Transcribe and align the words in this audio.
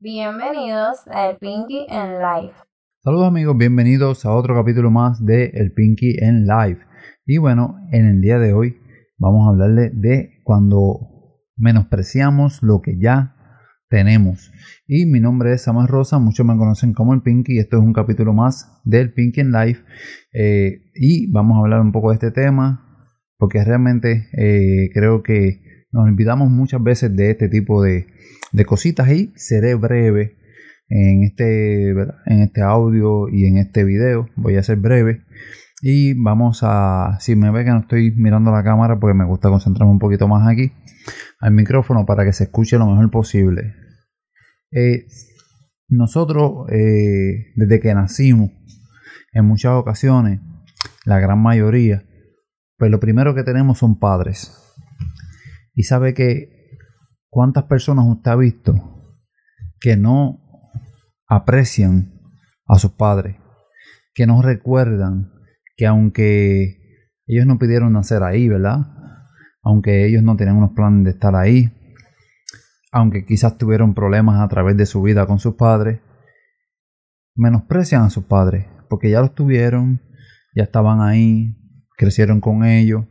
Bienvenidos 0.00 1.08
a 1.10 1.30
El 1.30 1.38
Pinky 1.38 1.84
en 1.88 2.20
Live. 2.20 2.54
Saludos 3.02 3.26
amigos, 3.26 3.56
bienvenidos 3.58 4.24
a 4.24 4.32
otro 4.32 4.54
capítulo 4.54 4.92
más 4.92 5.24
de 5.26 5.46
El 5.54 5.72
Pinky 5.72 6.18
en 6.20 6.46
Live. 6.46 6.78
Y 7.26 7.38
bueno, 7.38 7.74
en 7.90 8.06
el 8.06 8.20
día 8.20 8.38
de 8.38 8.52
hoy 8.52 8.76
vamos 9.18 9.44
a 9.44 9.50
hablarle 9.50 9.90
de 9.92 10.38
cuando 10.44 11.00
menospreciamos 11.56 12.62
lo 12.62 12.80
que 12.80 12.96
ya 12.96 13.34
tenemos. 13.88 14.52
Y 14.86 15.06
mi 15.06 15.18
nombre 15.18 15.52
es 15.52 15.62
Samas 15.62 15.90
Rosa, 15.90 16.20
muchos 16.20 16.46
me 16.46 16.56
conocen 16.56 16.92
como 16.92 17.12
el 17.12 17.22
Pinky 17.22 17.56
y 17.56 17.58
esto 17.58 17.78
es 17.78 17.82
un 17.82 17.92
capítulo 17.92 18.32
más 18.32 18.80
del 18.84 19.12
Pinky 19.12 19.40
en 19.40 19.50
Live. 19.50 19.80
Eh, 20.32 20.92
y 20.94 21.28
vamos 21.32 21.56
a 21.56 21.60
hablar 21.62 21.80
un 21.80 21.90
poco 21.90 22.10
de 22.10 22.14
este 22.14 22.30
tema 22.30 22.84
porque 23.36 23.64
realmente 23.64 24.28
eh, 24.32 24.90
creo 24.94 25.24
que 25.24 25.67
nos 25.98 26.06
olvidamos 26.06 26.48
muchas 26.48 26.82
veces 26.82 27.14
de 27.16 27.32
este 27.32 27.48
tipo 27.48 27.82
de, 27.82 28.06
de 28.52 28.64
cositas 28.64 29.10
y 29.10 29.32
seré 29.34 29.74
breve 29.74 30.36
en 30.88 31.24
este, 31.24 31.90
en 31.90 32.40
este 32.40 32.62
audio 32.62 33.28
y 33.28 33.46
en 33.46 33.58
este 33.58 33.84
video. 33.84 34.28
Voy 34.36 34.56
a 34.56 34.62
ser 34.62 34.76
breve. 34.76 35.24
Y 35.82 36.14
vamos 36.14 36.60
a, 36.62 37.18
si 37.20 37.36
me 37.36 37.50
ve 37.50 37.64
que 37.64 37.70
no 37.70 37.80
estoy 37.80 38.12
mirando 38.12 38.50
la 38.50 38.62
cámara, 38.62 38.98
porque 38.98 39.14
me 39.14 39.24
gusta 39.24 39.48
concentrarme 39.48 39.92
un 39.92 39.98
poquito 39.98 40.26
más 40.28 40.48
aquí, 40.48 40.72
al 41.40 41.52
micrófono 41.52 42.06
para 42.06 42.24
que 42.24 42.32
se 42.32 42.44
escuche 42.44 42.78
lo 42.78 42.86
mejor 42.86 43.10
posible. 43.10 43.74
Eh, 44.70 45.06
nosotros, 45.88 46.68
eh, 46.70 47.52
desde 47.54 47.80
que 47.80 47.94
nacimos, 47.94 48.50
en 49.32 49.44
muchas 49.44 49.72
ocasiones, 49.72 50.40
la 51.04 51.20
gran 51.20 51.40
mayoría, 51.40 52.02
pues 52.76 52.90
lo 52.90 53.00
primero 53.00 53.34
que 53.34 53.44
tenemos 53.44 53.78
son 53.78 53.98
padres. 53.98 54.52
Y 55.78 55.84
sabe 55.84 56.12
que 56.12 56.76
cuántas 57.30 57.62
personas 57.66 58.04
usted 58.08 58.32
ha 58.32 58.34
visto 58.34 58.74
que 59.78 59.96
no 59.96 60.40
aprecian 61.28 62.20
a 62.66 62.80
sus 62.80 62.90
padres, 62.90 63.36
que 64.12 64.26
no 64.26 64.42
recuerdan 64.42 65.30
que 65.76 65.86
aunque 65.86 67.04
ellos 67.28 67.46
no 67.46 67.60
pidieron 67.60 67.92
nacer 67.92 68.24
ahí, 68.24 68.48
¿verdad? 68.48 68.78
Aunque 69.62 70.04
ellos 70.04 70.24
no 70.24 70.36
tenían 70.36 70.56
unos 70.56 70.72
planes 70.72 71.04
de 71.04 71.10
estar 71.10 71.36
ahí, 71.36 71.72
aunque 72.90 73.24
quizás 73.24 73.56
tuvieron 73.56 73.94
problemas 73.94 74.40
a 74.40 74.48
través 74.48 74.76
de 74.76 74.84
su 74.84 75.00
vida 75.00 75.26
con 75.26 75.38
sus 75.38 75.54
padres, 75.54 76.00
menosprecian 77.36 78.02
a 78.02 78.10
sus 78.10 78.24
padres, 78.24 78.66
porque 78.90 79.10
ya 79.10 79.20
los 79.20 79.32
tuvieron, 79.32 80.02
ya 80.56 80.64
estaban 80.64 81.00
ahí, 81.02 81.56
crecieron 81.96 82.40
con 82.40 82.64
ellos, 82.64 83.04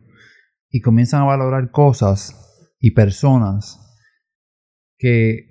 y 0.70 0.82
comienzan 0.82 1.22
a 1.22 1.28
valorar 1.28 1.72
cosas 1.72 2.44
y 2.80 2.92
personas 2.92 3.80
que 4.98 5.48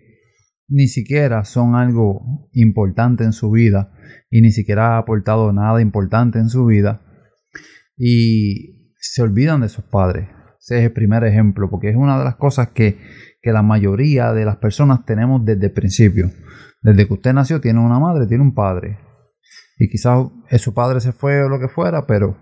ni 0.68 0.88
siquiera 0.88 1.44
son 1.44 1.74
algo 1.74 2.48
importante 2.52 3.24
en 3.24 3.32
su 3.32 3.50
vida 3.50 3.92
y 4.30 4.40
ni 4.40 4.50
siquiera 4.52 4.94
ha 4.94 4.98
aportado 4.98 5.52
nada 5.52 5.80
importante 5.80 6.38
en 6.38 6.48
su 6.48 6.66
vida 6.66 7.02
y 7.96 8.92
se 8.98 9.22
olvidan 9.22 9.60
de 9.60 9.68
sus 9.68 9.84
padres. 9.84 10.28
Ese 10.60 10.78
es 10.78 10.84
el 10.84 10.92
primer 10.92 11.22
ejemplo, 11.24 11.70
porque 11.70 11.90
es 11.90 11.96
una 11.96 12.18
de 12.18 12.24
las 12.24 12.36
cosas 12.36 12.70
que, 12.70 12.98
que 13.40 13.52
la 13.52 13.62
mayoría 13.62 14.32
de 14.32 14.44
las 14.44 14.56
personas 14.56 15.04
tenemos 15.04 15.44
desde 15.44 15.66
el 15.66 15.72
principio. 15.72 16.30
Desde 16.82 17.06
que 17.06 17.14
usted 17.14 17.32
nació 17.32 17.60
tiene 17.60 17.80
una 17.80 18.00
madre, 18.00 18.26
tiene 18.26 18.42
un 18.42 18.54
padre. 18.54 18.98
Y 19.78 19.88
quizás 19.88 20.26
su 20.58 20.74
padre 20.74 21.00
se 21.00 21.12
fue 21.12 21.42
o 21.42 21.48
lo 21.48 21.60
que 21.60 21.68
fuera, 21.68 22.06
pero 22.06 22.36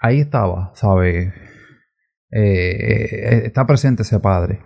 ahí 0.00 0.20
estaba, 0.20 0.70
¿sabe? 0.74 1.32
Eh, 2.36 3.42
está 3.44 3.64
presente 3.66 4.02
ese 4.02 4.18
padre. 4.18 4.60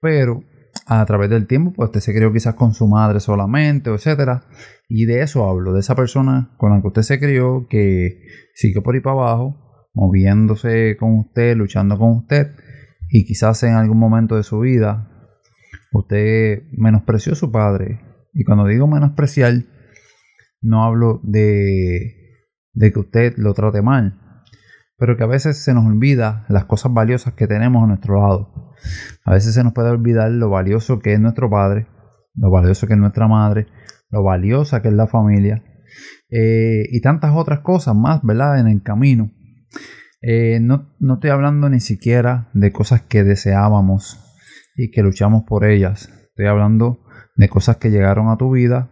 Pero 0.00 0.42
a 0.86 1.04
través 1.06 1.30
del 1.30 1.46
tiempo, 1.46 1.72
pues 1.72 1.88
usted 1.88 2.00
se 2.00 2.14
crió 2.14 2.32
quizás 2.32 2.54
con 2.54 2.74
su 2.74 2.88
madre 2.88 3.20
solamente, 3.20 3.90
etcétera. 3.90 4.44
Y 4.88 5.06
de 5.06 5.22
eso 5.22 5.48
hablo, 5.48 5.72
de 5.72 5.80
esa 5.80 5.94
persona 5.94 6.54
con 6.58 6.72
la 6.72 6.80
que 6.80 6.88
usted 6.88 7.02
se 7.02 7.20
crió, 7.20 7.66
que 7.68 8.20
sigue 8.54 8.80
por 8.82 8.94
ahí 8.94 9.00
para 9.00 9.16
abajo, 9.16 9.88
moviéndose 9.94 10.96
con 10.98 11.18
usted, 11.20 11.56
luchando 11.56 11.96
con 11.96 12.10
usted, 12.18 12.48
y 13.08 13.24
quizás 13.24 13.62
en 13.62 13.74
algún 13.74 13.98
momento 13.98 14.36
de 14.36 14.42
su 14.42 14.58
vida 14.58 15.08
usted 15.92 16.64
menospreció 16.72 17.32
a 17.32 17.36
su 17.36 17.52
padre. 17.52 18.00
Y 18.32 18.44
cuando 18.44 18.66
digo 18.66 18.88
menospreciar, 18.88 19.54
no 20.60 20.84
hablo 20.84 21.20
de, 21.22 22.16
de 22.72 22.92
que 22.92 22.98
usted 22.98 23.34
lo 23.36 23.54
trate 23.54 23.82
mal, 23.82 24.20
pero 24.96 25.16
que 25.16 25.24
a 25.24 25.28
veces 25.28 25.62
se 25.62 25.74
nos 25.74 25.84
olvida 25.84 26.46
las 26.48 26.64
cosas 26.66 26.92
valiosas 26.92 27.34
que 27.34 27.46
tenemos 27.46 27.82
a 27.82 27.86
nuestro 27.86 28.20
lado. 28.20 28.72
A 29.24 29.32
veces 29.32 29.54
se 29.54 29.64
nos 29.64 29.72
puede 29.72 29.90
olvidar 29.90 30.30
lo 30.30 30.50
valioso 30.50 31.00
que 31.00 31.14
es 31.14 31.20
nuestro 31.20 31.50
padre, 31.50 31.86
lo 32.34 32.50
valioso 32.50 32.86
que 32.86 32.94
es 32.94 32.98
nuestra 32.98 33.28
madre, 33.28 33.66
lo 34.10 34.22
valiosa 34.22 34.82
que 34.82 34.88
es 34.88 34.94
la 34.94 35.06
familia 35.06 35.62
eh, 36.30 36.84
y 36.90 37.00
tantas 37.00 37.32
otras 37.34 37.60
cosas 37.60 37.94
más, 37.94 38.20
¿verdad? 38.22 38.58
En 38.58 38.68
el 38.68 38.82
camino. 38.82 39.30
Eh, 40.20 40.58
no, 40.60 40.94
no 41.00 41.14
estoy 41.14 41.30
hablando 41.30 41.68
ni 41.68 41.80
siquiera 41.80 42.48
de 42.54 42.72
cosas 42.72 43.02
que 43.02 43.24
deseábamos 43.24 44.20
y 44.76 44.90
que 44.90 45.02
luchamos 45.02 45.44
por 45.46 45.64
ellas. 45.64 46.08
Estoy 46.28 46.46
hablando 46.46 47.00
de 47.36 47.48
cosas 47.48 47.76
que 47.76 47.90
llegaron 47.90 48.28
a 48.28 48.36
tu 48.36 48.50
vida 48.50 48.90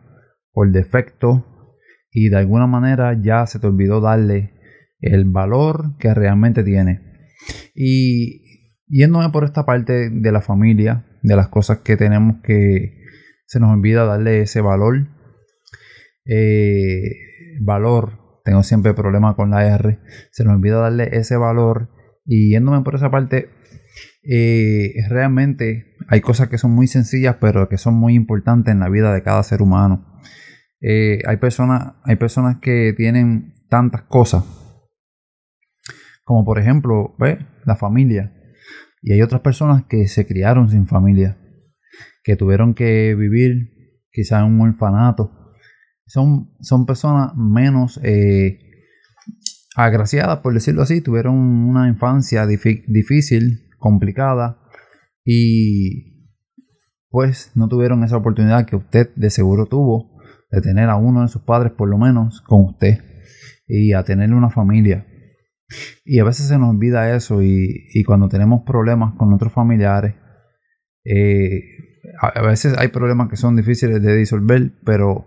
por 0.52 0.70
defecto 0.70 1.46
y 2.10 2.28
de 2.28 2.36
alguna 2.36 2.66
manera 2.66 3.16
ya 3.20 3.46
se 3.46 3.58
te 3.58 3.66
olvidó 3.66 4.00
darle 4.00 4.52
el 5.02 5.24
valor 5.24 5.98
que 5.98 6.14
realmente 6.14 6.62
tiene. 6.62 7.00
Y 7.74 8.42
yéndome 8.86 9.28
por 9.30 9.44
esta 9.44 9.66
parte 9.66 10.10
de 10.10 10.32
la 10.32 10.40
familia, 10.40 11.04
de 11.22 11.36
las 11.36 11.48
cosas 11.48 11.78
que 11.78 11.96
tenemos 11.96 12.36
que 12.42 13.02
se 13.46 13.60
nos 13.60 13.70
olvida 13.70 14.04
darle 14.04 14.40
ese 14.40 14.60
valor. 14.60 15.08
Eh, 16.24 17.10
valor, 17.60 18.40
tengo 18.44 18.62
siempre 18.62 18.94
problema 18.94 19.34
con 19.34 19.50
la 19.50 19.66
R, 19.66 19.98
se 20.30 20.44
nos 20.44 20.54
olvida 20.54 20.78
darle 20.78 21.10
ese 21.12 21.36
valor. 21.36 21.90
Y 22.24 22.50
yéndome 22.52 22.82
por 22.82 22.94
esa 22.94 23.10
parte, 23.10 23.50
eh, 24.22 24.94
realmente 25.08 25.96
hay 26.08 26.20
cosas 26.20 26.48
que 26.48 26.58
son 26.58 26.70
muy 26.70 26.86
sencillas, 26.86 27.36
pero 27.40 27.68
que 27.68 27.78
son 27.78 27.94
muy 27.94 28.14
importantes 28.14 28.72
en 28.72 28.80
la 28.80 28.88
vida 28.88 29.12
de 29.12 29.22
cada 29.22 29.42
ser 29.42 29.62
humano. 29.62 30.06
Eh, 30.80 31.20
hay, 31.26 31.36
personas, 31.38 31.94
hay 32.04 32.16
personas 32.16 32.58
que 32.60 32.92
tienen 32.96 33.54
tantas 33.68 34.02
cosas 34.02 34.44
como 36.24 36.44
por 36.44 36.58
ejemplo, 36.58 37.16
la 37.64 37.76
familia. 37.76 38.32
Y 39.02 39.12
hay 39.12 39.22
otras 39.22 39.40
personas 39.40 39.84
que 39.88 40.06
se 40.08 40.26
criaron 40.26 40.68
sin 40.68 40.86
familia, 40.86 41.38
que 42.22 42.36
tuvieron 42.36 42.74
que 42.74 43.14
vivir 43.14 43.70
quizás 44.12 44.44
en 44.44 44.52
un 44.52 44.60
orfanato. 44.60 45.32
Son, 46.06 46.54
son 46.60 46.86
personas 46.86 47.34
menos 47.34 47.98
eh, 48.02 48.58
agraciadas, 49.76 50.38
por 50.38 50.54
decirlo 50.54 50.82
así, 50.82 51.00
tuvieron 51.00 51.34
una 51.34 51.88
infancia 51.88 52.46
difícil, 52.46 53.68
complicada, 53.78 54.58
y 55.24 56.12
pues 57.08 57.52
no 57.54 57.68
tuvieron 57.68 58.04
esa 58.04 58.16
oportunidad 58.16 58.66
que 58.66 58.76
usted 58.76 59.10
de 59.16 59.30
seguro 59.30 59.66
tuvo 59.66 60.12
de 60.50 60.60
tener 60.60 60.88
a 60.88 60.96
uno 60.96 61.22
de 61.22 61.28
sus 61.28 61.42
padres 61.42 61.72
por 61.72 61.88
lo 61.88 61.98
menos 61.98 62.40
con 62.42 62.64
usted 62.64 62.98
y 63.66 63.92
a 63.92 64.02
tener 64.02 64.32
una 64.32 64.50
familia. 64.50 65.06
Y 66.04 66.18
a 66.18 66.24
veces 66.24 66.48
se 66.48 66.58
nos 66.58 66.70
olvida 66.70 67.14
eso 67.14 67.42
y, 67.42 68.02
cuando 68.04 68.28
tenemos 68.28 68.62
problemas 68.66 69.14
con 69.16 69.28
nuestros 69.28 69.52
familiares, 69.52 70.14
eh, 71.04 71.62
a 72.20 72.42
veces 72.42 72.74
hay 72.78 72.88
problemas 72.88 73.28
que 73.28 73.36
son 73.36 73.56
difíciles 73.56 74.02
de 74.02 74.16
disolver, 74.16 74.72
pero 74.84 75.26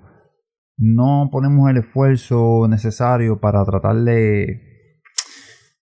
no 0.77 1.29
ponemos 1.31 1.69
el 1.69 1.77
esfuerzo 1.77 2.67
necesario 2.69 3.39
para 3.39 3.63
tratar 3.65 3.95
de, 3.97 5.01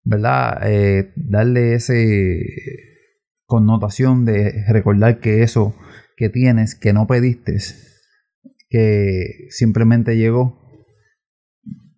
¿verdad? 0.04 0.60
Eh, 0.64 1.14
darle 1.16 1.76
ese 1.76 2.40
connotación 3.46 4.26
de 4.26 4.66
recordar 4.70 5.20
que 5.20 5.44
eso 5.44 5.76
que 6.16 6.30
tienes, 6.30 6.76
que 6.76 6.94
no 6.94 7.08
pediste, 7.08 7.58
que 8.70 9.48
simplemente 9.50 10.18
llegó, 10.18 10.60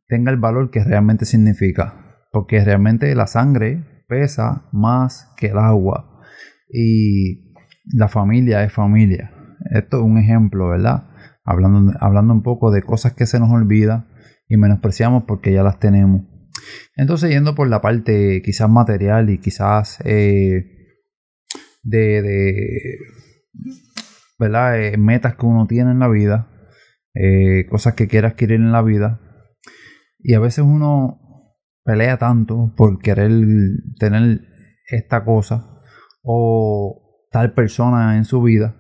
tenga 0.07 0.31
el 0.31 0.38
valor 0.38 0.72
que 0.72 0.84
realmente 0.84 1.25
significa 1.25 2.05
porque 2.36 2.62
realmente 2.66 3.16
la 3.16 3.28
sangre 3.28 4.04
pesa 4.10 4.68
más 4.74 5.32
que 5.38 5.48
el 5.48 5.58
agua 5.58 6.22
y 6.68 7.54
la 7.86 8.10
familia 8.10 8.62
es 8.66 8.74
familia. 8.74 9.32
Esto 9.72 10.00
es 10.00 10.04
un 10.04 10.18
ejemplo, 10.18 10.68
¿verdad? 10.68 11.08
Hablando, 11.46 11.94
hablando 12.02 12.34
un 12.34 12.44
poco 12.44 12.72
de 12.72 12.82
cosas 12.82 13.14
que 13.14 13.26
se 13.26 13.40
nos 13.40 13.52
olvida 13.52 14.10
y 14.50 14.58
menospreciamos 14.58 15.24
porque 15.26 15.54
ya 15.54 15.64
las 15.64 15.80
tenemos. 15.80 16.24
Entonces, 16.98 17.30
yendo 17.30 17.56
por 17.56 17.70
la 17.70 17.80
parte 17.80 18.42
quizás 18.44 18.70
material 18.70 19.30
y 19.30 19.38
quizás 19.38 20.00
eh, 20.04 20.66
de, 21.84 22.98
¿verdad? 24.38 24.84
Eh, 24.84 24.98
metas 24.98 25.36
que 25.38 25.46
uno 25.46 25.68
tiene 25.68 25.92
en 25.92 26.00
la 26.00 26.10
vida, 26.10 26.50
eh, 27.14 27.66
cosas 27.70 27.94
que 27.94 28.10
quiere 28.10 28.28
adquirir 28.28 28.60
en 28.60 28.74
la 28.74 28.82
vida. 28.82 29.22
Y 30.20 30.34
a 30.34 30.42
veces 30.42 30.66
uno 30.66 31.22
pelea 31.86 32.18
tanto 32.18 32.74
por 32.76 33.00
querer 33.00 33.32
tener 34.00 34.42
esta 34.90 35.24
cosa 35.24 35.82
o 36.24 37.28
tal 37.32 37.54
persona 37.54 38.18
en 38.18 38.26
su 38.26 38.42
vida 38.42 38.76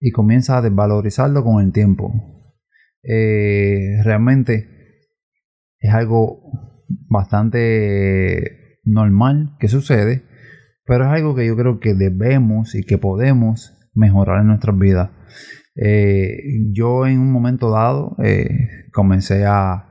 y 0.00 0.10
comienza 0.10 0.56
a 0.56 0.62
desvalorizarlo 0.62 1.44
con 1.44 1.62
el 1.62 1.72
tiempo. 1.72 2.12
Eh, 3.02 4.02
realmente 4.02 4.68
es 5.78 5.94
algo 5.94 6.40
bastante 7.08 8.78
normal 8.84 9.54
que 9.60 9.68
sucede, 9.68 10.24
pero 10.86 11.04
es 11.04 11.10
algo 11.10 11.34
que 11.34 11.46
yo 11.46 11.56
creo 11.56 11.80
que 11.80 11.94
debemos 11.94 12.74
y 12.74 12.82
que 12.82 12.98
podemos 12.98 13.76
mejorar 13.94 14.40
en 14.40 14.48
nuestras 14.48 14.78
vidas. 14.78 15.10
Eh, 15.74 16.38
yo 16.72 17.06
en 17.06 17.18
un 17.18 17.30
momento 17.30 17.70
dado 17.70 18.16
eh, 18.24 18.48
comencé 18.92 19.44
a, 19.44 19.85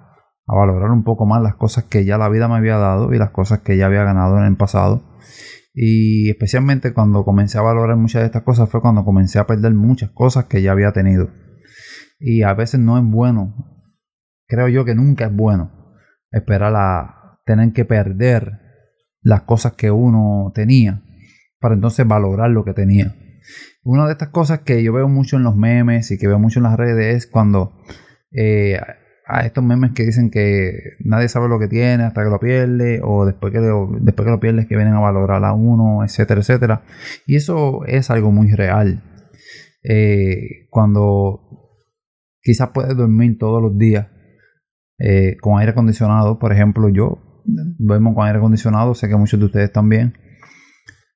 a, 0.47 0.55
valorar 0.55 0.91
un 0.91 1.03
poco 1.03 1.25
más 1.25 1.41
las 1.41 1.55
cosas 1.55 1.85
que 1.85 2.05
ya 2.05 2.17
la 2.17 2.29
vida 2.29 2.47
me 2.47 2.55
había 2.55 2.77
dado 2.77 3.13
y 3.13 3.17
las 3.17 3.31
cosas 3.31 3.59
que 3.59 3.77
ya 3.77 3.85
había 3.85 4.03
ganado 4.03 4.37
en 4.37 4.45
el 4.45 4.57
pasado. 4.57 5.03
Y 5.73 6.29
especialmente 6.29 6.93
cuando 6.93 7.25
comencé 7.25 7.57
a 7.57 7.61
valorar 7.61 7.97
muchas 7.97 8.21
de 8.21 8.27
estas 8.27 8.43
cosas 8.43 8.69
fue 8.69 8.81
cuando 8.81 9.03
comencé 9.03 9.39
a 9.39 9.47
perder 9.47 9.73
muchas 9.73 10.11
cosas 10.11 10.45
que 10.45 10.61
ya 10.61 10.71
había 10.71 10.93
tenido. 10.93 11.29
Y 12.19 12.43
a 12.43 12.53
veces 12.53 12.79
no 12.79 12.97
es 12.97 13.03
bueno, 13.03 13.53
creo 14.47 14.69
yo 14.69 14.85
que 14.85 14.95
nunca 14.95 15.25
es 15.25 15.35
bueno 15.35 15.71
esperar 16.31 16.73
a 16.75 17.39
tener 17.45 17.73
que 17.73 17.85
perder 17.85 18.59
las 19.21 19.41
cosas 19.41 19.73
que 19.73 19.91
uno 19.91 20.51
tenía 20.53 21.01
para 21.59 21.75
entonces 21.75 22.07
valorar 22.07 22.51
lo 22.51 22.63
que 22.63 22.73
tenía. 22.73 23.15
Una 23.83 24.05
de 24.05 24.13
estas 24.13 24.29
cosas 24.29 24.59
que 24.59 24.83
yo 24.83 24.93
veo 24.93 25.07
mucho 25.07 25.37
en 25.37 25.43
los 25.43 25.55
memes 25.55 26.11
y 26.11 26.17
que 26.17 26.27
veo 26.27 26.39
mucho 26.39 26.59
en 26.59 26.63
las 26.63 26.77
redes 26.77 27.15
es 27.15 27.27
cuando 27.27 27.77
eh, 28.31 28.79
a 29.27 29.45
estos 29.45 29.63
memes 29.63 29.91
que 29.93 30.03
dicen 30.03 30.29
que 30.29 30.97
nadie 30.99 31.27
sabe 31.29 31.49
lo 31.49 31.59
que 31.59 31.67
tiene 31.67 32.03
hasta 32.03 32.23
que 32.23 32.29
lo 32.29 32.39
pierde 32.39 33.01
o 33.03 33.25
después 33.25 33.51
que 33.51 33.59
lo, 33.59 33.89
después 33.99 34.25
que 34.25 34.31
lo 34.31 34.39
pierdes 34.39 34.67
que 34.67 34.75
vienen 34.75 34.93
a 34.93 34.99
valorar 34.99 35.43
a 35.43 35.53
uno, 35.53 36.03
etcétera, 36.03 36.41
etcétera. 36.41 36.83
Y 37.25 37.35
eso 37.35 37.83
es 37.85 38.11
algo 38.11 38.31
muy 38.31 38.51
real. 38.51 39.03
Eh, 39.83 40.67
cuando 40.69 41.41
quizás 42.41 42.69
puedes 42.73 42.95
dormir 42.95 43.37
todos 43.39 43.61
los 43.61 43.77
días 43.77 44.07
eh, 44.99 45.37
con 45.41 45.59
aire 45.59 45.71
acondicionado, 45.71 46.37
por 46.37 46.53
ejemplo, 46.53 46.89
yo 46.89 47.41
duermo 47.45 48.13
con 48.13 48.27
aire 48.27 48.37
acondicionado, 48.37 48.93
sé 48.93 49.07
que 49.07 49.15
muchos 49.15 49.39
de 49.39 49.47
ustedes 49.47 49.71
también. 49.71 50.13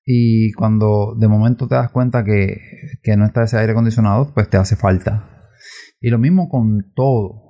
Y 0.04 0.52
cuando 0.54 1.16
de 1.20 1.28
momento 1.28 1.68
te 1.68 1.76
das 1.76 1.92
cuenta 1.92 2.24
que, 2.24 2.60
que 3.04 3.16
no 3.16 3.26
está 3.26 3.44
ese 3.44 3.58
aire 3.58 3.74
acondicionado, 3.74 4.34
pues 4.34 4.50
te 4.50 4.58
hace 4.58 4.76
falta. 4.76 5.48
Y 6.02 6.10
lo 6.10 6.18
mismo 6.18 6.50
con 6.50 6.92
todo 6.96 7.49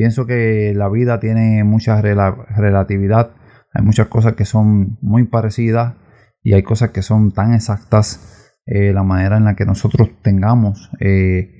Pienso 0.00 0.24
que 0.24 0.72
la 0.74 0.88
vida 0.88 1.20
tiene 1.20 1.62
mucha 1.62 2.00
relatividad. 2.00 3.32
Hay 3.74 3.84
muchas 3.84 4.08
cosas 4.08 4.32
que 4.32 4.46
son 4.46 4.96
muy 5.02 5.26
parecidas 5.26 5.96
y 6.42 6.54
hay 6.54 6.62
cosas 6.62 6.88
que 6.88 7.02
son 7.02 7.32
tan 7.32 7.52
exactas 7.52 8.50
eh, 8.64 8.94
la 8.94 9.02
manera 9.02 9.36
en 9.36 9.44
la 9.44 9.56
que 9.56 9.66
nosotros 9.66 10.08
tengamos 10.22 10.88
eh, 11.00 11.50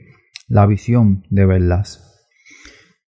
la 0.48 0.64
visión 0.64 1.22
de 1.28 1.44
verlas. 1.44 2.18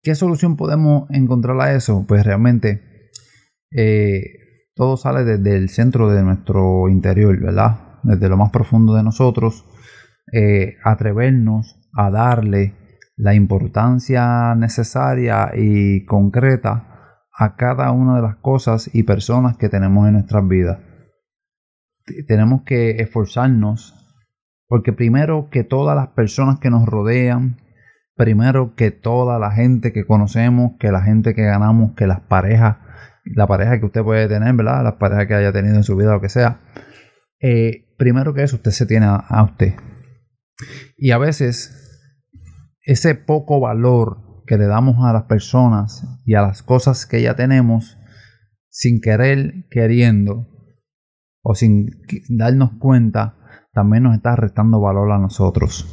¿Qué 0.03 0.17
solución 0.17 0.57
podemos 0.57 1.09
encontrar 1.11 1.61
a 1.61 1.75
eso? 1.77 2.05
Pues 2.09 2.27
realmente 2.27 2.83
eh, 3.71 4.25
todo 4.75 4.97
sale 4.97 5.23
desde 5.23 5.57
el 5.57 5.69
centro 5.69 6.11
de 6.11 6.25
nuestro 6.25 6.89
interior, 6.89 7.39
¿verdad? 7.39 8.01
Desde 8.03 8.29
lo 8.29 8.37
más 8.37 8.51
profundo 8.51 8.95
de 8.95 9.05
nosotros, 9.05 9.65
atrevernos 10.83 11.89
a 11.93 12.11
darle 12.11 12.80
la 13.21 13.35
importancia 13.35 14.55
necesaria 14.55 15.51
y 15.55 16.07
concreta 16.07 17.19
a 17.37 17.55
cada 17.57 17.91
una 17.93 18.17
de 18.17 18.23
las 18.23 18.37
cosas 18.37 18.91
y 18.95 19.03
personas 19.03 19.59
que 19.59 19.69
tenemos 19.69 20.07
en 20.07 20.15
nuestras 20.15 20.47
vidas. 20.49 20.79
Tenemos 22.27 22.63
que 22.63 23.03
esforzarnos 23.03 23.95
porque 24.69 24.93
primero 24.95 25.49
que 25.51 25.65
todas 25.65 25.95
las 25.97 26.09
personas 26.09 26.61
que 26.61 26.71
nos 26.71 26.87
rodean, 26.87 27.59
primero 28.17 28.75
que 28.75 28.91
toda 28.91 29.39
la 29.39 29.51
gente 29.51 29.93
que 29.93 30.07
conocemos, 30.07 30.73
que 30.79 30.91
la 30.91 31.03
gente 31.03 31.35
que 31.35 31.43
ganamos, 31.43 31.93
que 31.97 32.07
las 32.07 32.21
parejas, 32.21 32.79
la 33.25 33.47
pareja 33.47 33.81
que 33.81 33.87
usted 33.87 34.03
puede 34.03 34.29
tener, 34.29 34.55
¿verdad? 34.55 34.83
Las 34.83 34.95
parejas 34.95 35.27
que 35.27 35.35
haya 35.35 35.53
tenido 35.53 35.75
en 35.75 35.85
su 35.85 35.95
vida, 35.95 36.13
lo 36.13 36.23
que 36.23 36.31
sea. 36.31 36.61
Eh, 37.39 37.95
primero 37.99 38.33
que 38.33 38.45
eso, 38.45 38.57
usted 38.57 38.71
se 38.71 38.87
tiene 38.87 39.07
a 39.07 39.43
usted. 39.43 39.75
Y 40.97 41.11
a 41.11 41.19
veces 41.19 41.80
ese 42.83 43.15
poco 43.15 43.61
valor 43.61 44.43
que 44.47 44.57
le 44.57 44.67
damos 44.67 44.97
a 45.05 45.13
las 45.13 45.25
personas 45.25 46.05
y 46.25 46.35
a 46.35 46.43
las 46.43 46.63
cosas 46.63 47.07
que 47.07 47.23
ya 47.23 47.37
tenemos, 47.37 47.99
sin 48.69 49.01
querer, 49.01 49.67
queriendo, 49.71 50.49
o 51.43 51.55
sin 51.55 51.91
darnos 52.29 52.73
cuenta, 52.79 53.37
también 53.73 54.05
nos 54.05 54.17
está 54.17 54.37
restando 54.37 54.81
valor 54.81 55.13
a 55.13 55.19
nosotros. 55.19 55.87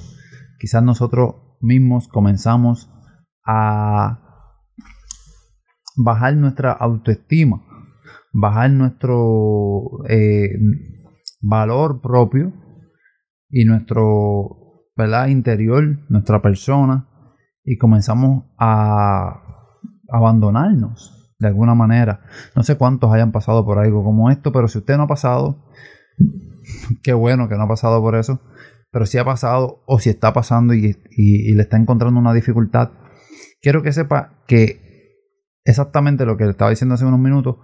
Quizás 0.60 0.84
nosotros 0.84 1.36
mismos 1.62 2.08
comenzamos 2.08 2.90
a 3.46 4.20
bajar 5.96 6.36
nuestra 6.36 6.72
autoestima, 6.72 7.64
bajar 8.34 8.72
nuestro 8.72 10.04
eh, 10.10 10.50
valor 11.42 12.02
propio 12.02 12.54
y 13.50 13.66
nuestro 13.66 14.57
¿verdad? 14.98 15.28
interior, 15.28 16.00
nuestra 16.10 16.42
persona, 16.42 17.08
y 17.64 17.78
comenzamos 17.78 18.46
a 18.58 19.44
abandonarnos 20.10 21.36
de 21.40 21.48
alguna 21.48 21.76
manera. 21.76 22.22
No 22.56 22.64
sé 22.64 22.78
cuántos 22.78 23.14
hayan 23.14 23.32
pasado 23.32 23.66
por 23.66 23.78
algo 23.78 24.04
como 24.04 24.32
esto, 24.32 24.52
pero 24.52 24.68
si 24.68 24.80
usted 24.80 24.98
no 24.98 25.04
ha 25.04 25.08
pasado, 25.08 25.70
qué 27.04 27.14
bueno 27.14 27.48
que 27.48 27.56
no 27.56 27.64
ha 27.64 27.68
pasado 27.68 28.02
por 28.02 28.16
eso, 28.16 28.42
pero 28.92 29.06
si 29.06 29.18
ha 29.18 29.26
pasado 29.26 29.84
o 29.86 30.00
si 30.00 30.10
está 30.10 30.34
pasando 30.34 30.74
y, 30.74 30.96
le 31.18 31.62
está 31.62 31.78
encontrando 31.78 32.20
una 32.20 32.34
dificultad, 32.34 32.92
quiero 33.62 33.84
que 33.84 33.92
sepa 33.92 34.44
que 34.48 34.82
exactamente 35.66 36.26
lo 36.26 36.38
que 36.38 36.46
le 36.46 36.52
estaba 36.52 36.72
diciendo 36.72 36.96
hace 36.96 37.06
unos 37.06 37.20
minutos, 37.20 37.58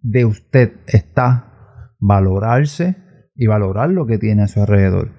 de 0.00 0.24
usted 0.24 0.80
está 0.86 1.92
valorarse 2.00 2.96
y 3.34 3.46
valorar 3.46 3.90
lo 3.90 4.06
que 4.06 4.18
tiene 4.18 4.42
a 4.42 4.48
su 4.48 4.60
alrededor. 4.60 5.10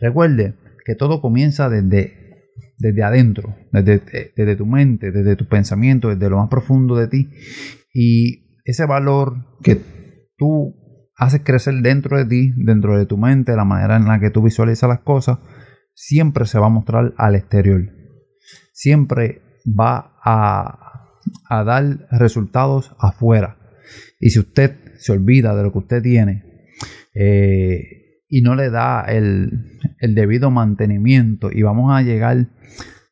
Recuerde, 0.00 0.56
que 0.84 0.94
todo 0.94 1.20
comienza 1.20 1.68
desde, 1.68 2.36
desde 2.78 3.02
adentro, 3.02 3.56
desde, 3.72 4.32
desde 4.36 4.56
tu 4.56 4.66
mente, 4.66 5.10
desde 5.10 5.36
tu 5.36 5.46
pensamiento, 5.46 6.08
desde 6.08 6.30
lo 6.30 6.38
más 6.38 6.48
profundo 6.48 6.96
de 6.96 7.08
ti. 7.08 7.30
Y 7.92 8.60
ese 8.64 8.86
valor 8.86 9.58
que 9.62 9.80
tú 10.36 10.74
haces 11.16 11.42
crecer 11.44 11.74
dentro 11.82 12.18
de 12.18 12.24
ti, 12.24 12.52
dentro 12.56 12.98
de 12.98 13.06
tu 13.06 13.16
mente, 13.16 13.54
la 13.56 13.64
manera 13.64 13.96
en 13.96 14.06
la 14.06 14.20
que 14.20 14.30
tú 14.30 14.42
visualizas 14.42 14.88
las 14.88 15.00
cosas, 15.00 15.38
siempre 15.94 16.46
se 16.46 16.58
va 16.58 16.66
a 16.66 16.70
mostrar 16.70 17.14
al 17.16 17.34
exterior. 17.34 17.90
Siempre 18.72 19.42
va 19.66 20.16
a, 20.24 21.18
a 21.48 21.64
dar 21.64 22.08
resultados 22.10 22.94
afuera. 22.98 23.58
Y 24.18 24.30
si 24.30 24.38
usted 24.38 24.76
se 24.96 25.12
olvida 25.12 25.54
de 25.54 25.62
lo 25.62 25.72
que 25.72 25.78
usted 25.78 26.02
tiene, 26.02 26.44
eh, 27.14 28.11
y 28.32 28.40
no 28.40 28.54
le 28.54 28.70
da 28.70 29.02
el, 29.02 29.78
debido 30.00 30.50
mantenimiento. 30.50 31.50
Y 31.52 31.60
vamos 31.60 31.92
a 31.94 32.00
llegar 32.00 32.48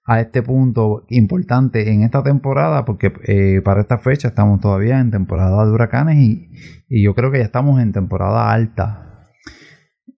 a 0.07 0.19
este 0.19 0.43
punto 0.43 1.05
importante 1.11 1.93
en 1.93 2.05
esta 2.05 2.23
temporada, 2.23 2.87
porque 2.87 3.13
eh, 3.25 3.61
para 3.63 3.83
esta 3.83 3.99
fecha 3.99 4.29
estamos 4.29 4.61
todavía 4.61 4.99
en 4.99 5.11
temporada 5.11 5.67
de 5.67 5.73
huracanes 5.73 6.17
y, 6.17 7.05
yo 7.05 7.15
creo 7.15 7.31
que 7.31 7.39
ya 7.39 7.45
estamos 7.45 7.83
en 7.83 7.93
temporada 7.93 8.51
alta. 8.51 9.29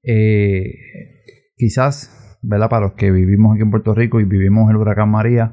Eh, 0.05 0.67
quizás, 1.57 2.39
¿verdad? 2.41 2.71
Para 2.71 2.87
los 2.87 2.93
que 2.93 3.11
vivimos 3.11 3.55
aquí 3.55 3.63
en 3.63 3.73
Puerto 3.73 3.97
Rico 3.97 4.21
y 4.21 4.25
vivimos 4.25 4.71
el 4.71 4.77
huracán 4.77 5.11
María, 5.11 5.53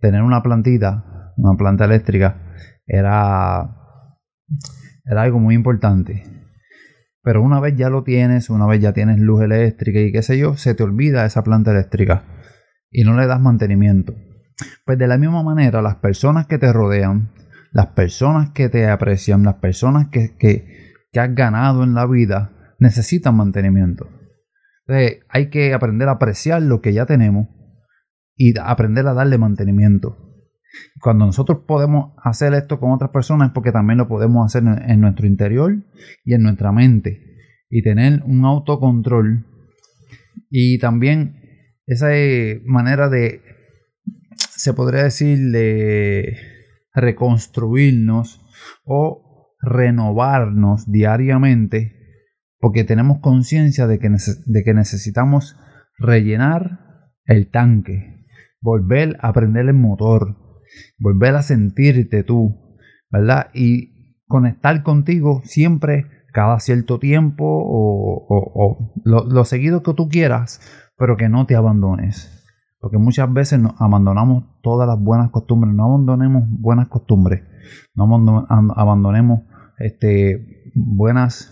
tener 0.00 0.22
una 0.22 0.42
plantita, 0.42 1.32
una 1.36 1.56
planta 1.56 1.84
eléctrica, 1.84 2.42
era, 2.88 3.70
era 5.04 5.22
algo 5.22 5.38
muy 5.38 5.54
importante. 5.54 6.43
Pero 7.24 7.42
una 7.42 7.58
vez 7.58 7.74
ya 7.74 7.88
lo 7.88 8.04
tienes, 8.04 8.50
una 8.50 8.66
vez 8.66 8.80
ya 8.80 8.92
tienes 8.92 9.18
luz 9.18 9.42
eléctrica 9.42 9.98
y 9.98 10.12
qué 10.12 10.22
sé 10.22 10.36
yo, 10.38 10.58
se 10.58 10.74
te 10.74 10.82
olvida 10.82 11.24
esa 11.24 11.42
planta 11.42 11.70
eléctrica 11.70 12.24
y 12.90 13.02
no 13.02 13.16
le 13.16 13.26
das 13.26 13.40
mantenimiento. 13.40 14.14
Pues 14.84 14.98
de 14.98 15.08
la 15.08 15.16
misma 15.16 15.42
manera, 15.42 15.80
las 15.80 15.96
personas 15.96 16.46
que 16.46 16.58
te 16.58 16.70
rodean, 16.70 17.32
las 17.72 17.88
personas 17.88 18.50
que 18.50 18.68
te 18.68 18.88
aprecian, 18.88 19.42
las 19.42 19.54
personas 19.54 20.08
que, 20.08 20.36
que, 20.36 20.92
has 21.18 21.34
ganado 21.34 21.82
en 21.82 21.94
la 21.94 22.06
vida, 22.06 22.52
necesitan 22.78 23.36
mantenimiento. 23.36 24.08
Entonces 24.86 25.20
hay 25.30 25.48
que 25.48 25.72
aprender 25.72 26.08
a 26.08 26.12
apreciar 26.12 26.60
lo 26.60 26.82
que 26.82 26.92
ya 26.92 27.06
tenemos 27.06 27.48
y 28.36 28.52
aprender 28.58 29.06
a 29.06 29.14
darle 29.14 29.38
mantenimiento. 29.38 30.33
Cuando 31.00 31.26
nosotros 31.26 31.60
podemos 31.66 32.12
hacer 32.22 32.54
esto 32.54 32.80
con 32.80 32.92
otras 32.92 33.10
personas 33.10 33.48
es 33.48 33.54
porque 33.54 33.72
también 33.72 33.98
lo 33.98 34.08
podemos 34.08 34.44
hacer 34.46 34.62
en, 34.86 35.00
nuestro 35.00 35.26
interior 35.26 35.76
y 36.24 36.34
en 36.34 36.42
nuestra 36.42 36.72
mente. 36.72 37.20
Y 37.68 37.82
tener 37.82 38.22
un 38.24 38.44
autocontrol. 38.44 39.46
Y 40.50 40.78
también 40.78 41.40
esa 41.86 42.08
manera 42.64 43.08
de, 43.08 43.42
se 44.36 44.74
podría 44.74 45.04
decir, 45.04 45.38
de 45.50 46.36
reconstruirnos 46.92 48.40
o 48.84 49.54
renovarnos 49.60 50.90
diariamente 50.90 51.92
porque 52.58 52.84
tenemos 52.84 53.18
conciencia 53.20 53.86
de 53.86 53.98
de 53.98 54.64
que 54.64 54.74
necesitamos 54.74 55.56
rellenar 55.98 56.80
el 57.26 57.50
tanque, 57.50 58.26
volver 58.60 59.16
a 59.20 59.32
prender 59.32 59.66
el 59.66 59.74
motor, 59.74 60.36
volver 60.98 61.34
a 61.34 61.42
sentirte 61.42 62.22
tú, 62.22 62.76
¿verdad? 63.10 63.48
Y 63.54 64.22
conectar 64.26 64.82
contigo 64.82 65.42
siempre 65.44 66.06
cada 66.32 66.58
cierto 66.58 66.98
tiempo 66.98 67.44
o, 67.46 68.92
lo, 69.04 69.44
seguido 69.44 69.82
que 69.82 69.94
tú 69.94 70.08
quieras, 70.08 70.60
pero 70.98 71.16
que 71.16 71.28
no 71.28 71.46
te 71.46 71.54
abandones. 71.54 72.30
Porque 72.80 72.98
muchas 72.98 73.32
veces 73.32 73.60
nos 73.60 73.80
abandonamos 73.80 74.44
todas 74.62 74.86
las 74.86 75.00
buenas 75.00 75.30
costumbres, 75.30 75.74
no 75.74 75.84
abandonemos 75.84 76.42
buenas 76.48 76.88
costumbres, 76.88 77.42
no 77.94 78.04
abandonemos 78.76 79.40
este, 79.78 80.72
buenas 80.74 81.50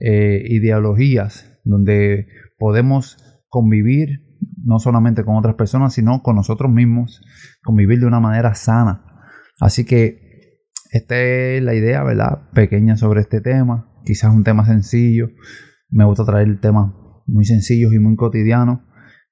eh, 0.00 0.42
ideologías 0.48 1.60
donde 1.64 2.26
podemos 2.58 3.18
convivir 3.48 4.31
no 4.64 4.78
solamente 4.78 5.24
con 5.24 5.36
otras 5.36 5.54
personas, 5.54 5.94
sino 5.94 6.22
con 6.22 6.36
nosotros 6.36 6.70
mismos, 6.70 7.22
convivir 7.62 8.00
de 8.00 8.06
una 8.06 8.20
manera 8.20 8.54
sana. 8.54 9.04
Así 9.60 9.84
que 9.84 10.62
esta 10.90 11.18
es 11.18 11.62
la 11.62 11.74
idea, 11.74 12.02
¿verdad? 12.02 12.50
Pequeña 12.52 12.96
sobre 12.96 13.20
este 13.20 13.40
tema, 13.40 13.90
quizás 14.04 14.34
un 14.34 14.44
tema 14.44 14.64
sencillo. 14.64 15.30
Me 15.90 16.04
gusta 16.04 16.24
traer 16.24 16.60
temas 16.60 16.92
muy 17.26 17.44
sencillos 17.44 17.92
y 17.94 17.98
muy 17.98 18.16
cotidianos. 18.16 18.80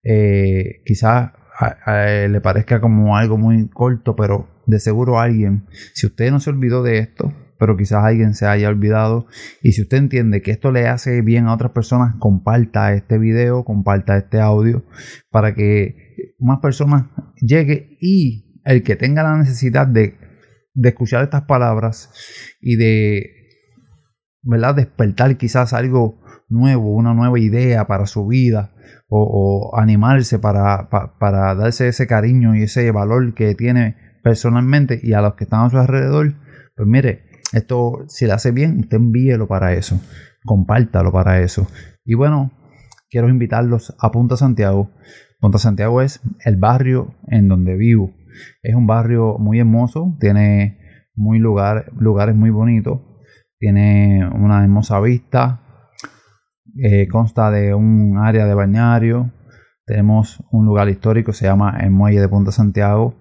Eh, 0.02 0.82
quizás 0.84 1.32
le 1.86 2.40
parezca 2.40 2.80
como 2.80 3.16
algo 3.16 3.36
muy 3.36 3.68
corto, 3.68 4.16
pero 4.16 4.48
de 4.66 4.78
seguro 4.78 5.18
alguien, 5.18 5.66
si 5.94 6.06
usted 6.06 6.30
no 6.30 6.40
se 6.40 6.50
olvidó 6.50 6.82
de 6.82 6.98
esto, 6.98 7.32
pero 7.60 7.76
quizás 7.76 8.02
alguien 8.02 8.34
se 8.34 8.46
haya 8.46 8.68
olvidado. 8.68 9.26
Y 9.62 9.72
si 9.72 9.82
usted 9.82 9.98
entiende 9.98 10.40
que 10.40 10.50
esto 10.50 10.72
le 10.72 10.88
hace 10.88 11.20
bien 11.20 11.46
a 11.46 11.54
otras 11.54 11.72
personas, 11.72 12.16
comparta 12.18 12.94
este 12.94 13.18
video, 13.18 13.64
comparta 13.64 14.16
este 14.16 14.40
audio 14.40 14.82
para 15.30 15.54
que 15.54 16.34
más 16.38 16.58
personas 16.60 17.04
llegue 17.36 17.98
y 18.00 18.60
el 18.64 18.82
que 18.82 18.96
tenga 18.96 19.22
la 19.22 19.36
necesidad 19.36 19.86
de, 19.86 20.16
escuchar 20.82 21.22
estas 21.22 21.42
palabras 21.42 22.10
y 22.62 22.76
de 22.76 23.26
¿verdad? 24.42 24.74
despertar 24.74 25.36
quizás 25.36 25.74
algo 25.74 26.22
nuevo, 26.48 26.94
una 26.94 27.12
nueva 27.12 27.38
idea 27.38 27.86
para 27.86 28.06
su 28.06 28.26
vida 28.26 28.72
o, 29.08 29.72
animarse 29.76 30.38
para, 30.38 30.88
para 30.88 31.54
darse 31.54 31.88
ese 31.88 32.06
cariño 32.06 32.56
y 32.56 32.62
ese 32.62 32.90
valor 32.90 33.34
que 33.34 33.54
tiene 33.54 33.96
personalmente 34.22 34.98
y 35.02 35.12
a 35.12 35.20
los 35.20 35.34
que 35.34 35.44
están 35.44 35.66
a 35.66 35.70
su 35.70 35.78
alrededor, 35.78 36.34
pues 36.76 36.88
mire, 36.88 37.29
esto, 37.52 38.04
si 38.08 38.26
le 38.26 38.32
hace 38.32 38.52
bien, 38.52 38.80
usted 38.80 38.96
envíelo 38.96 39.48
para 39.48 39.72
eso. 39.74 40.00
Compártalo 40.44 41.12
para 41.12 41.40
eso. 41.40 41.66
Y 42.04 42.14
bueno, 42.14 42.52
quiero 43.10 43.28
invitarlos 43.28 43.94
a 43.98 44.10
Punta 44.10 44.36
Santiago. 44.36 44.90
Punta 45.40 45.58
Santiago 45.58 46.00
es 46.02 46.20
el 46.44 46.56
barrio 46.56 47.14
en 47.28 47.48
donde 47.48 47.76
vivo. 47.76 48.14
Es 48.62 48.74
un 48.74 48.86
barrio 48.86 49.36
muy 49.38 49.58
hermoso, 49.58 50.16
tiene 50.20 50.78
muy 51.14 51.38
lugar, 51.38 51.92
lugares 51.98 52.34
muy 52.34 52.50
bonitos, 52.50 53.00
tiene 53.58 54.26
una 54.26 54.62
hermosa 54.62 55.00
vista, 55.00 55.60
eh, 56.82 57.08
consta 57.08 57.50
de 57.50 57.74
un 57.74 58.16
área 58.18 58.46
de 58.46 58.54
bañario, 58.54 59.32
tenemos 59.84 60.42
un 60.52 60.64
lugar 60.66 60.88
histórico, 60.88 61.32
se 61.32 61.46
llama 61.46 61.78
el 61.80 61.90
Muelle 61.90 62.20
de 62.20 62.28
Punta 62.28 62.52
Santiago, 62.52 63.16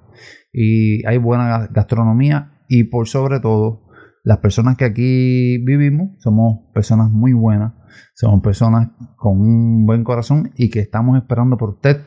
y 0.54 1.06
hay 1.06 1.18
buena 1.18 1.68
gastronomía 1.68 2.64
y 2.70 2.86
por 2.86 3.08
sobre 3.08 3.40
todo 3.40 3.89
las 4.24 4.40
personas 4.40 4.78
que 4.78 4.86
aquí 4.86 5.58
vivimos 5.60 6.12
somos 6.20 6.72
personas 6.74 7.10
muy 7.10 7.34
buenas, 7.34 7.74
somos 8.14 8.42
personas 8.42 8.90
con 9.18 9.40
un 9.40 9.86
buen 9.86 10.04
corazón 10.04 10.52
y 10.56 10.70
que 10.70 10.80
estamos 10.80 11.18
esperando 11.18 11.58
por 11.58 11.70
usted 11.70 12.02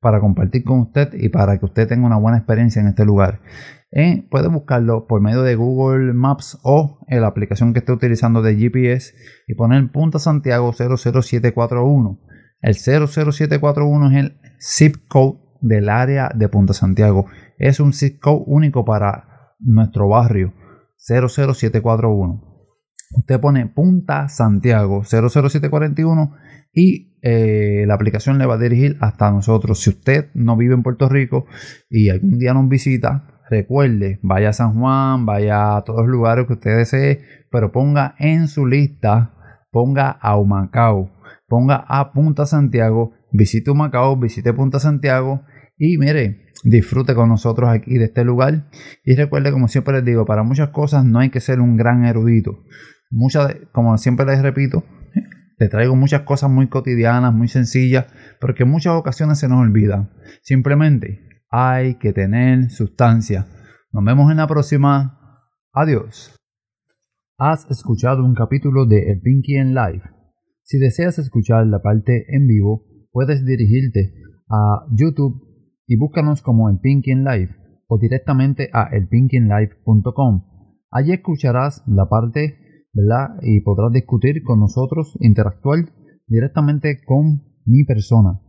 para 0.00 0.20
compartir 0.20 0.64
con 0.64 0.80
usted 0.80 1.10
y 1.14 1.28
para 1.28 1.58
que 1.58 1.64
usted 1.64 1.88
tenga 1.88 2.06
una 2.06 2.18
buena 2.18 2.38
experiencia 2.38 2.80
en 2.80 2.88
este 2.88 3.04
lugar. 3.04 3.40
Eh, 3.90 4.26
puede 4.30 4.48
buscarlo 4.48 5.06
por 5.06 5.20
medio 5.20 5.42
de 5.42 5.54
Google 5.54 6.12
Maps 6.12 6.58
o 6.62 6.98
en 7.08 7.22
la 7.22 7.28
aplicación 7.28 7.72
que 7.72 7.78
esté 7.78 7.92
utilizando 7.92 8.42
de 8.42 8.56
GPS 8.56 9.14
y 9.46 9.54
poner 9.54 9.90
Punta 9.90 10.18
Santiago 10.18 10.72
00741. 10.72 12.20
El 12.60 12.74
00741 12.74 14.10
es 14.10 14.16
el 14.16 14.40
zip 14.60 14.96
code 15.08 15.38
del 15.60 15.88
área 15.88 16.30
de 16.34 16.48
Punta 16.48 16.74
Santiago. 16.74 17.26
Es 17.58 17.80
un 17.80 17.92
zip 17.92 18.20
code 18.20 18.44
único 18.46 18.84
para 18.84 19.54
nuestro 19.58 20.08
barrio. 20.08 20.52
00741. 20.98 22.48
Usted 23.16 23.40
pone 23.40 23.66
Punta 23.66 24.28
Santiago 24.28 25.02
00741 25.04 26.34
y 26.72 27.18
eh, 27.22 27.84
la 27.86 27.94
aplicación 27.94 28.38
le 28.38 28.46
va 28.46 28.54
a 28.54 28.58
dirigir 28.58 28.96
hasta 29.00 29.30
nosotros. 29.30 29.80
Si 29.80 29.90
usted 29.90 30.30
no 30.34 30.56
vive 30.56 30.74
en 30.74 30.82
Puerto 30.82 31.08
Rico 31.08 31.46
y 31.88 32.10
algún 32.10 32.38
día 32.38 32.54
nos 32.54 32.68
visita, 32.68 33.40
recuerde, 33.50 34.20
vaya 34.22 34.50
a 34.50 34.52
San 34.52 34.78
Juan, 34.78 35.24
vaya 35.26 35.76
a 35.76 35.84
todos 35.84 36.00
los 36.00 36.08
lugares 36.08 36.46
que 36.46 36.52
usted 36.54 36.76
desee, 36.76 37.22
pero 37.50 37.72
ponga 37.72 38.14
en 38.18 38.48
su 38.48 38.66
lista, 38.66 39.34
ponga 39.70 40.10
a 40.10 40.36
Humacao, 40.36 41.10
ponga 41.48 41.84
a 41.88 42.12
Punta 42.12 42.46
Santiago, 42.46 43.14
visite 43.32 43.70
Humacao, 43.70 44.16
visite 44.18 44.52
Punta 44.52 44.78
Santiago 44.78 45.42
y 45.78 45.96
mire, 45.96 46.48
disfrute 46.64 47.14
con 47.14 47.28
nosotros 47.28 47.70
aquí 47.70 47.98
de 47.98 48.06
este 48.06 48.24
lugar. 48.24 48.68
Y 49.04 49.14
recuerde, 49.14 49.52
como 49.52 49.68
siempre 49.68 49.94
les 49.94 50.04
digo, 50.04 50.26
para 50.26 50.42
muchas 50.42 50.70
cosas 50.70 51.04
no 51.04 51.20
hay 51.20 51.30
que 51.30 51.40
ser 51.40 51.60
un 51.60 51.76
gran 51.76 52.04
erudito. 52.04 52.64
Muchas, 53.10 53.54
como 53.72 53.96
siempre 53.96 54.26
les 54.26 54.42
repito, 54.42 54.84
le 55.58 55.68
traigo 55.68 55.96
muchas 55.96 56.22
cosas 56.22 56.50
muy 56.50 56.68
cotidianas, 56.68 57.32
muy 57.32 57.48
sencillas, 57.48 58.06
porque 58.40 58.64
en 58.64 58.70
muchas 58.70 58.94
ocasiones 58.94 59.38
se 59.38 59.48
nos 59.48 59.60
olvida. 59.60 60.10
Simplemente 60.42 61.20
hay 61.50 61.94
que 61.94 62.12
tener 62.12 62.70
sustancia. 62.70 63.46
Nos 63.92 64.04
vemos 64.04 64.30
en 64.30 64.36
la 64.36 64.46
próxima. 64.46 65.18
Adiós. 65.72 66.34
Has 67.38 67.70
escuchado 67.70 68.24
un 68.24 68.34
capítulo 68.34 68.84
de 68.86 69.10
El 69.10 69.20
Pinky 69.20 69.56
en 69.56 69.74
Live. 69.74 70.02
Si 70.62 70.78
deseas 70.78 71.18
escuchar 71.18 71.66
la 71.66 71.80
parte 71.80 72.26
en 72.28 72.46
vivo, 72.46 72.84
puedes 73.10 73.44
dirigirte 73.44 74.12
a 74.50 74.84
YouTube 74.92 75.47
y 75.88 75.96
búscanos 75.96 76.42
como 76.42 76.68
el 76.68 76.78
Pinkin 76.78 77.24
Live 77.24 77.56
o 77.88 77.98
directamente 77.98 78.68
a 78.72 78.90
elpinkinlive.com. 78.92 80.44
Allí 80.90 81.12
escucharás 81.12 81.82
la 81.86 82.08
parte, 82.08 82.58
¿verdad? 82.92 83.36
Y 83.42 83.60
podrás 83.60 83.92
discutir 83.92 84.42
con 84.44 84.60
nosotros, 84.60 85.16
interactuar 85.20 85.86
directamente 86.26 87.00
con 87.04 87.42
mi 87.64 87.84
persona. 87.84 88.40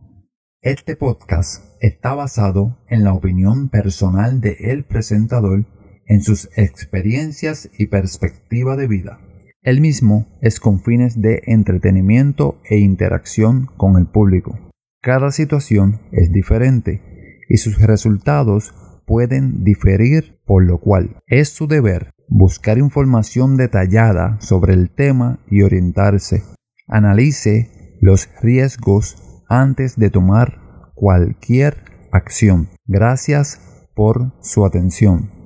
Este 0.60 0.96
podcast 0.96 1.64
está 1.80 2.14
basado 2.14 2.76
en 2.88 3.04
la 3.04 3.14
opinión 3.14 3.70
personal 3.70 4.42
de 4.42 4.56
el 4.60 4.84
presentador 4.84 5.64
en 6.04 6.22
sus 6.22 6.50
experiencias 6.58 7.70
y 7.78 7.86
perspectiva 7.86 8.76
de 8.76 8.86
vida. 8.86 9.18
El 9.62 9.80
mismo 9.80 10.26
es 10.42 10.60
con 10.60 10.80
fines 10.80 11.22
de 11.22 11.40
entretenimiento 11.46 12.60
e 12.68 12.78
interacción 12.78 13.66
con 13.78 13.96
el 13.96 14.06
público. 14.06 14.58
Cada 15.02 15.30
situación 15.30 16.00
es 16.12 16.30
diferente 16.30 17.09
y 17.50 17.58
sus 17.58 17.78
resultados 17.78 18.72
pueden 19.04 19.64
diferir, 19.64 20.40
por 20.46 20.64
lo 20.64 20.78
cual 20.78 21.20
es 21.26 21.50
su 21.50 21.66
deber 21.66 22.12
buscar 22.28 22.78
información 22.78 23.56
detallada 23.56 24.38
sobre 24.40 24.72
el 24.72 24.88
tema 24.90 25.40
y 25.50 25.62
orientarse. 25.62 26.44
Analice 26.86 27.96
los 28.00 28.28
riesgos 28.40 29.42
antes 29.48 29.96
de 29.96 30.10
tomar 30.10 30.60
cualquier 30.94 31.84
acción. 32.12 32.68
Gracias 32.86 33.60
por 33.94 34.32
su 34.40 34.64
atención. 34.64 35.39